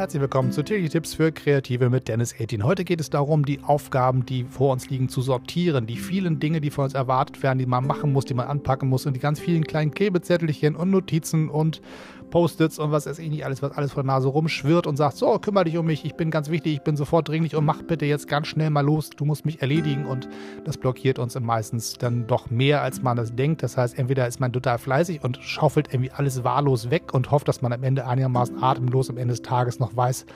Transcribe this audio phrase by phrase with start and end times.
[0.00, 2.64] Herzlich willkommen zu Tägliche Tipps für Kreative mit Dennis 18.
[2.64, 5.86] Heute geht es darum, die Aufgaben, die vor uns liegen, zu sortieren.
[5.86, 8.88] Die vielen Dinge, die von uns erwartet werden, die man machen muss, die man anpacken
[8.88, 11.82] muss und die ganz vielen kleinen Klebezettelchen und Notizen und
[12.30, 15.16] Post-its und was weiß ich nicht alles, was alles vor der Nase rumschwirrt und sagt,
[15.16, 17.82] so, kümmere dich um mich, ich bin ganz wichtig, ich bin sofort dringlich und mach
[17.82, 20.28] bitte jetzt ganz schnell mal los, du musst mich erledigen und
[20.64, 23.62] das blockiert uns meistens dann doch mehr, als man das denkt.
[23.62, 27.48] Das heißt, entweder ist man total fleißig und schaufelt irgendwie alles wahllos weg und hofft,
[27.48, 30.26] dass man am Ende einigermaßen atemlos am Ende des Tages noch weiß,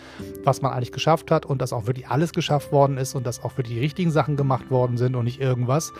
[0.44, 3.42] was man eigentlich geschafft hat und dass auch wirklich alles geschafft worden ist und dass
[3.42, 5.92] auch wirklich die richtigen Sachen gemacht worden sind und nicht irgendwas.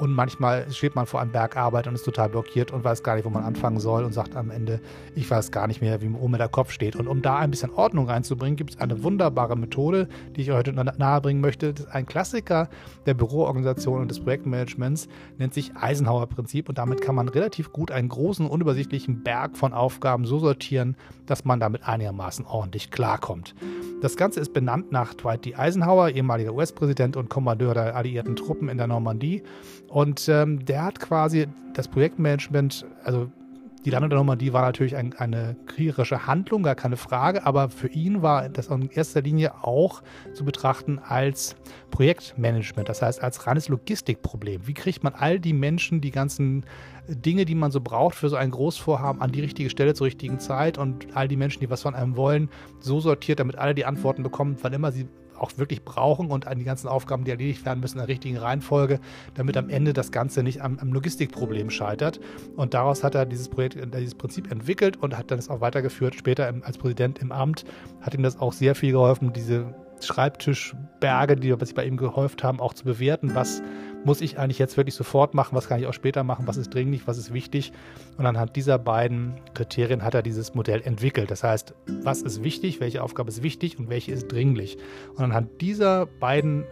[0.00, 3.16] Und manchmal steht man vor einem Berg Arbeit und ist total blockiert und weiß gar
[3.16, 4.80] nicht, wo man anfangen soll und sagt am Ende,
[5.14, 6.96] ich weiß gar nicht mehr, wie oben der Kopf steht.
[6.96, 10.72] Und um da ein bisschen Ordnung reinzubringen, gibt es eine wunderbare Methode, die ich heute
[10.72, 11.74] nahebringen möchte.
[11.74, 12.70] Das ist ein Klassiker
[13.04, 16.70] der Büroorganisation und des Projektmanagements, nennt sich Eisenhower-Prinzip.
[16.70, 21.44] Und damit kann man relativ gut einen großen, unübersichtlichen Berg von Aufgaben so sortieren, dass
[21.44, 23.54] man damit einigermaßen ordentlich klarkommt.
[24.00, 25.54] Das Ganze ist benannt nach Dwight D.
[25.54, 29.42] Eisenhower, ehemaliger US-Präsident und Kommandeur der alliierten Truppen in der Normandie.
[29.88, 33.30] Und ähm, der hat quasi das Projektmanagement, also
[33.84, 37.88] die Landung der Normandie war natürlich ein, eine kriegerische Handlung, gar keine Frage, aber für
[37.88, 40.02] ihn war das in erster Linie auch
[40.34, 41.56] zu betrachten als
[41.90, 44.66] Projektmanagement, das heißt als reines Logistikproblem.
[44.66, 46.64] Wie kriegt man all die Menschen, die ganzen
[47.08, 50.38] Dinge, die man so braucht für so ein Großvorhaben, an die richtige Stelle zur richtigen
[50.38, 52.50] Zeit und all die Menschen, die was von einem wollen,
[52.80, 55.08] so sortiert, damit alle die Antworten bekommen, wann immer sie
[55.40, 58.36] auch wirklich brauchen und an die ganzen Aufgaben, die erledigt werden müssen, in der richtigen
[58.36, 59.00] Reihenfolge,
[59.34, 62.20] damit am Ende das Ganze nicht am, am Logistikproblem scheitert.
[62.56, 65.60] Und daraus hat er dieses Projekt, äh, dieses Prinzip entwickelt und hat dann es auch
[65.60, 66.14] weitergeführt.
[66.14, 67.64] Später im, als Präsident im Amt
[68.00, 69.74] hat ihm das auch sehr viel geholfen, diese
[70.04, 73.62] Schreibtischberge, die sich bei ihm gehäuft haben, auch zu bewerten, was
[74.04, 76.72] muss ich eigentlich jetzt wirklich sofort machen, was kann ich auch später machen, was ist
[76.72, 77.72] dringlich, was ist wichtig.
[78.16, 81.30] Und anhand dieser beiden Kriterien hat er dieses Modell entwickelt.
[81.30, 84.78] Das heißt, was ist wichtig, welche Aufgabe ist wichtig und welche ist dringlich.
[85.16, 86.64] Und anhand dieser beiden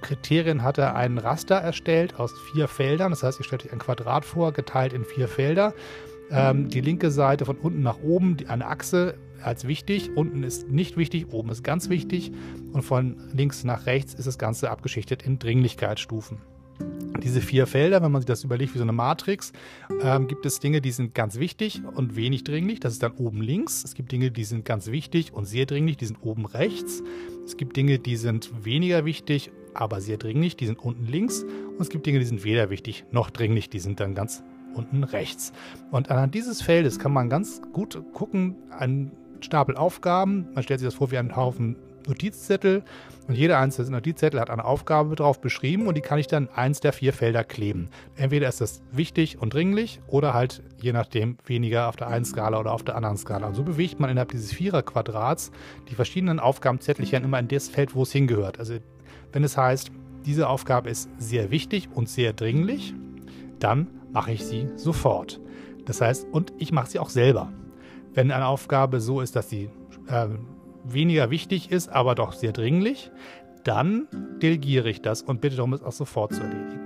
[0.00, 3.10] Kriterien hat er einen Raster erstellt aus vier Feldern.
[3.10, 5.74] Das heißt, ihr stellt euch ein Quadrat vor, geteilt in vier Felder.
[6.30, 10.68] Ähm, die linke Seite von unten nach oben, die, eine Achse als wichtig, unten ist
[10.68, 12.30] nicht wichtig, oben ist ganz wichtig
[12.72, 16.38] und von links nach rechts ist das Ganze abgeschichtet in Dringlichkeitsstufen.
[17.22, 19.52] Diese vier Felder, wenn man sich das überlegt wie so eine Matrix,
[20.02, 22.80] ähm, gibt es Dinge, die sind ganz wichtig und wenig dringlich.
[22.80, 23.84] Das ist dann oben links.
[23.84, 25.98] Es gibt Dinge, die sind ganz wichtig und sehr dringlich.
[25.98, 27.02] Die sind oben rechts.
[27.44, 30.56] Es gibt Dinge, die sind weniger wichtig, aber sehr dringlich.
[30.56, 31.42] Die sind unten links.
[31.42, 33.68] Und es gibt Dinge, die sind weder wichtig noch dringlich.
[33.68, 34.42] Die sind dann ganz
[34.74, 35.52] unten rechts.
[35.90, 40.48] Und anhand dieses Feldes kann man ganz gut gucken, ein Stapel Aufgaben.
[40.54, 41.76] Man stellt sich das vor wie einen Haufen
[42.06, 42.82] Notizzettel
[43.28, 46.80] und jeder einzelne Notizzettel hat eine Aufgabe drauf beschrieben und die kann ich dann eins
[46.80, 47.88] der vier Felder kleben.
[48.16, 52.58] Entweder ist das wichtig und dringlich oder halt je nachdem weniger auf der einen Skala
[52.58, 53.46] oder auf der anderen Skala.
[53.48, 55.52] Und so bewegt man innerhalb dieses Vierer-Quadrats
[55.88, 58.58] die verschiedenen Aufgabenzettelchen immer in das Feld, wo es hingehört.
[58.58, 58.74] Also
[59.32, 59.90] wenn es heißt,
[60.26, 62.94] diese Aufgabe ist sehr wichtig und sehr dringlich,
[63.58, 65.40] dann mache ich sie sofort.
[65.86, 67.52] Das heißt, und ich mache sie auch selber.
[68.12, 69.70] Wenn eine Aufgabe so ist, dass sie
[70.08, 70.28] äh,
[70.84, 73.10] weniger wichtig ist, aber doch sehr dringlich,
[73.64, 74.08] dann
[74.42, 76.80] delegiere ich das und bitte darum, es auch sofort zu erledigen.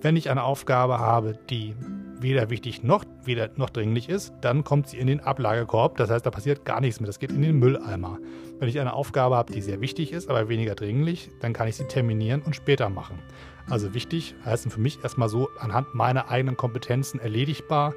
[0.00, 1.74] Wenn ich eine Aufgabe habe, die
[2.20, 5.96] weder wichtig noch, weder noch dringlich ist, dann kommt sie in den Ablagekorb.
[5.96, 7.06] Das heißt, da passiert gar nichts mehr.
[7.06, 8.18] Das geht in den Mülleimer.
[8.58, 11.76] Wenn ich eine Aufgabe habe, die sehr wichtig ist, aber weniger dringlich, dann kann ich
[11.76, 13.18] sie terminieren und später machen.
[13.68, 17.94] Also wichtig heißt für mich erstmal so anhand meiner eigenen Kompetenzen erledigbar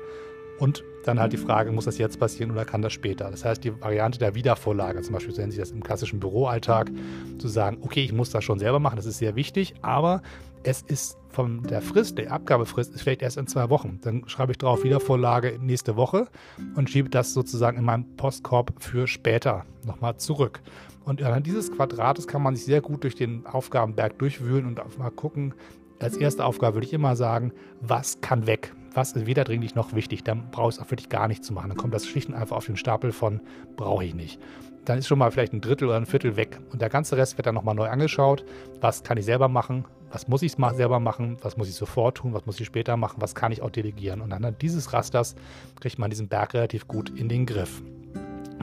[0.62, 3.32] und dann halt die Frage, muss das jetzt passieren oder kann das später?
[3.32, 6.92] Das heißt, die Variante der Wiedervorlage, zum Beispiel, so nennen Sie das im klassischen Büroalltag,
[7.40, 10.22] zu sagen, okay, ich muss das schon selber machen, das ist sehr wichtig, aber
[10.62, 14.00] es ist von der Frist, der Abgabefrist ist vielleicht erst in zwei Wochen.
[14.04, 16.28] Dann schreibe ich drauf Wiedervorlage nächste Woche
[16.76, 20.62] und schiebe das sozusagen in meinen Postkorb für später nochmal zurück.
[21.06, 25.10] Und anhand dieses Quadrates kann man sich sehr gut durch den Aufgabenberg durchwühlen und mal
[25.10, 25.56] gucken.
[25.98, 28.76] Als erste Aufgabe würde ich immer sagen, was kann weg?
[28.94, 31.54] Was ist weder dringlich noch wichtig, dann brauche ich es auch wirklich gar nicht zu
[31.54, 31.70] machen.
[31.70, 33.42] Dann kommt das schlicht und einfach auf den Stapel von
[33.76, 34.40] brauche ich nicht.
[34.86, 37.38] Dann ist schon mal vielleicht ein Drittel oder ein Viertel weg und der ganze Rest
[37.38, 38.44] wird dann nochmal neu angeschaut.
[38.82, 39.86] Was kann ich selber machen?
[40.12, 41.38] Was muss ich selber machen?
[41.42, 42.34] Was muss ich sofort tun?
[42.34, 43.22] Was muss ich später machen?
[43.22, 44.22] Was kann ich auch delegieren?
[44.22, 45.36] Und anhand dieses Rasters
[45.80, 47.82] kriegt man diesen Berg relativ gut in den Griff.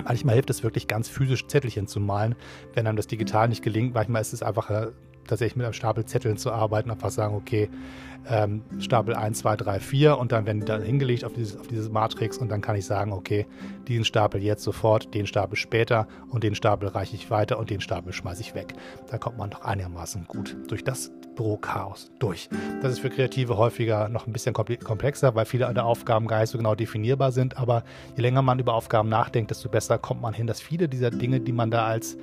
[0.04, 2.34] Manchmal hilft es wirklich ganz physisch Zettelchen zu malen,
[2.74, 3.94] wenn einem das digital nicht gelingt.
[3.94, 4.88] Manchmal ist es einfach äh,
[5.28, 7.68] tatsächlich mit einem Stapel Zetteln zu arbeiten, einfach sagen, okay,
[8.28, 11.66] ähm, Stapel 1, 2, 3, 4 und dann werden die dann hingelegt auf dieses, auf
[11.66, 13.46] dieses Matrix und dann kann ich sagen, okay,
[13.86, 17.80] diesen Stapel jetzt sofort, den Stapel später und den Stapel reiche ich weiter und den
[17.80, 18.74] Stapel schmeiße ich weg.
[19.10, 22.48] Da kommt man doch einigermaßen gut durch das Bürochaos durch.
[22.82, 26.50] Das ist für Kreative häufiger noch ein bisschen komplexer, weil viele der Aufgaben gar nicht
[26.50, 27.84] so genau definierbar sind, aber
[28.16, 31.40] je länger man über Aufgaben nachdenkt, desto besser kommt man hin, dass viele dieser Dinge,
[31.40, 32.18] die man da als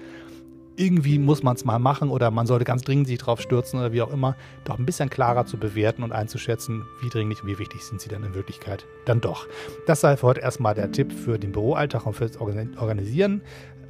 [0.77, 3.91] irgendwie muss man es mal machen oder man sollte ganz dringend sich drauf stürzen oder
[3.91, 7.59] wie auch immer, doch ein bisschen klarer zu bewerten und einzuschätzen, wie dringlich und wie
[7.59, 9.47] wichtig sind sie dann in Wirklichkeit dann doch.
[9.87, 13.41] Das sei für heute erstmal der Tipp für den Büroalltag und fürs Organisieren.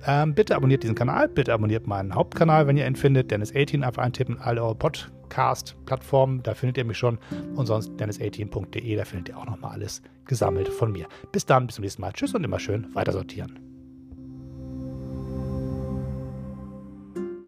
[0.08, 3.32] Ähm, bitte abonniert diesen Kanal, bitte abonniert meinen Hauptkanal, wenn ihr ihn findet.
[3.32, 7.18] Dennis18 einfach eintippen, alle eure Podcast-Plattformen, da findet ihr mich schon.
[7.56, 11.08] Und sonst dennis18.de, da findet ihr auch nochmal alles gesammelt von mir.
[11.32, 12.14] Bis dann, bis zum nächsten Mal.
[12.14, 13.75] Tschüss und immer schön weiter sortieren.